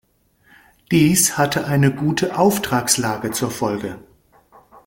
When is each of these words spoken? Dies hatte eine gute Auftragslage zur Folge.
Dies 0.89 1.37
hatte 1.37 1.65
eine 1.67 1.93
gute 1.93 2.35
Auftragslage 2.35 3.29
zur 3.29 3.51
Folge. 3.51 3.99